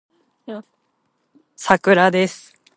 サクラです 1.55 2.55